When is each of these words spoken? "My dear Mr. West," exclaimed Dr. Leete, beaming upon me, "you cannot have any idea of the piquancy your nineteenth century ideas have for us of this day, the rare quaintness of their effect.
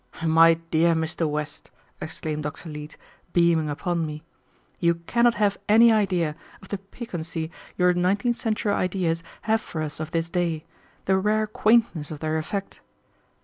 "My 0.25 0.55
dear 0.55 0.95
Mr. 0.95 1.29
West," 1.29 1.69
exclaimed 2.01 2.41
Dr. 2.41 2.69
Leete, 2.69 2.97
beaming 3.33 3.69
upon 3.69 4.03
me, 4.03 4.23
"you 4.79 4.95
cannot 4.95 5.35
have 5.35 5.59
any 5.69 5.91
idea 5.91 6.35
of 6.59 6.69
the 6.69 6.79
piquancy 6.79 7.51
your 7.77 7.93
nineteenth 7.93 8.37
century 8.37 8.71
ideas 8.73 9.21
have 9.43 9.61
for 9.61 9.79
us 9.79 9.99
of 9.99 10.09
this 10.09 10.27
day, 10.27 10.65
the 11.05 11.19
rare 11.19 11.45
quaintness 11.45 12.09
of 12.09 12.17
their 12.19 12.39
effect. 12.39 12.81